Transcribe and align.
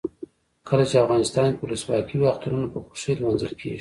کله 0.69 0.83
چې 0.89 0.95
افغانستان 1.03 1.47
کې 1.55 1.61
ولسواکي 1.63 2.15
وي 2.17 2.27
اخترونه 2.33 2.67
په 2.71 2.77
خوښۍ 2.85 3.11
لمانځل 3.17 3.51
کیږي. 3.59 3.69